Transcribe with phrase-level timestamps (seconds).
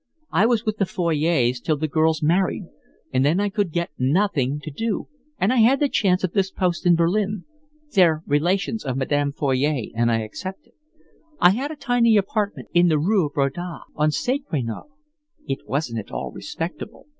[0.31, 2.63] I was with the Foyots till the girls married,
[3.13, 6.49] and then I could get nothing to do, and I had the chance of this
[6.49, 7.45] post in Berlin.
[7.93, 10.73] They're relations of Madame Foyot, and I accepted.
[11.39, 14.85] I had a tiny apartment in the Rue Breda, on the cinquieme:
[15.47, 17.05] it wasn't at all respectable.